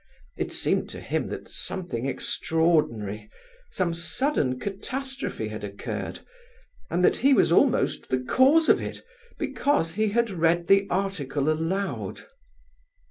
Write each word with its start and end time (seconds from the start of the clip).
It 0.35 0.51
seemed 0.51 0.89
to 0.89 0.99
him 0.99 1.27
that 1.27 1.47
something 1.47 2.07
extraordinary, 2.07 3.29
some 3.69 3.93
sudden 3.93 4.59
catastrophe 4.59 5.49
had 5.49 5.63
occurred, 5.63 6.21
and 6.89 7.05
that 7.05 7.17
he 7.17 7.35
was 7.35 7.51
almost 7.51 8.09
the 8.09 8.17
cause 8.19 8.67
of 8.67 8.81
it, 8.81 9.03
because 9.37 9.91
he 9.91 10.07
had 10.09 10.31
read 10.31 10.65
the 10.65 10.87
article 10.89 11.51
aloud. 11.51 12.23